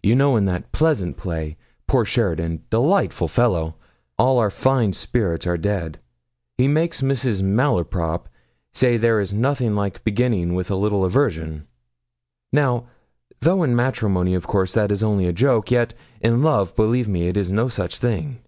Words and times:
You 0.00 0.14
know 0.14 0.36
in 0.36 0.44
that 0.44 0.70
pleasant 0.70 1.16
play, 1.16 1.56
poor 1.88 2.04
Sheridan 2.04 2.62
delightful 2.70 3.26
fellow! 3.26 3.74
all 4.16 4.38
our 4.38 4.48
fine 4.48 4.92
spirits 4.92 5.44
are 5.44 5.56
dead 5.56 5.98
he 6.56 6.68
makes 6.68 7.00
Mrs. 7.02 7.42
Malaprop 7.42 8.28
say 8.72 8.96
there 8.96 9.18
is 9.18 9.34
nothing 9.34 9.74
like 9.74 10.04
beginning 10.04 10.54
with 10.54 10.70
a 10.70 10.76
little 10.76 11.04
aversion. 11.04 11.66
Now, 12.52 12.86
though 13.40 13.64
in 13.64 13.74
matrimony, 13.74 14.36
of 14.36 14.46
course, 14.46 14.72
that 14.74 14.92
is 14.92 15.02
only 15.02 15.26
a 15.26 15.32
joke, 15.32 15.72
yet 15.72 15.94
in 16.20 16.44
love, 16.44 16.76
believe 16.76 17.08
me, 17.08 17.26
it 17.26 17.36
is 17.36 17.50
no 17.50 17.66
such 17.66 17.98
thing. 17.98 18.38